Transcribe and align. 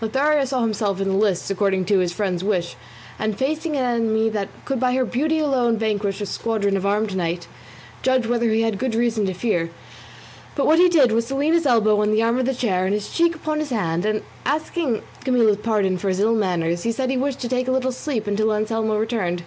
Lothario 0.00 0.46
saw 0.46 0.62
himself 0.62 0.98
in 0.98 1.08
the 1.08 1.14
lists 1.14 1.50
according 1.50 1.84
to 1.84 1.98
his 1.98 2.10
friend's 2.10 2.42
wish, 2.42 2.74
and 3.18 3.36
facing 3.36 3.76
an 3.76 3.84
enemy 3.84 4.30
that 4.30 4.48
could 4.64 4.80
by 4.80 4.94
her 4.94 5.04
beauty 5.04 5.38
alone 5.38 5.76
vanquish 5.76 6.22
a 6.22 6.24
squadron 6.24 6.74
of 6.74 6.86
armed 6.86 7.14
knights; 7.14 7.48
judge 8.00 8.26
whether 8.26 8.48
he 8.48 8.62
had 8.62 8.78
good 8.78 8.94
reason 8.94 9.26
to 9.26 9.34
fear; 9.34 9.68
but 10.54 10.64
what 10.66 10.78
he 10.78 10.88
did 10.88 11.12
was 11.12 11.26
to 11.26 11.34
lean 11.34 11.52
his 11.52 11.66
elbow 11.66 12.00
on 12.00 12.12
the 12.12 12.22
arm 12.22 12.38
of 12.38 12.46
the 12.46 12.54
chair, 12.54 12.86
and 12.86 12.94
his 12.94 13.10
cheek 13.12 13.34
upon 13.34 13.58
his 13.58 13.68
hand, 13.68 14.06
and, 14.06 14.22
asking 14.46 15.02
Camilla's 15.22 15.58
pardon 15.58 15.98
for 15.98 16.08
his 16.08 16.18
ill 16.18 16.34
manners, 16.34 16.84
he 16.84 16.90
said 16.90 17.10
he 17.10 17.18
wished 17.18 17.40
to 17.40 17.48
take 17.50 17.68
a 17.68 17.72
little 17.72 17.92
sleep 17.92 18.26
until 18.26 18.54
Anselmo 18.54 18.96
returned. 18.96 19.42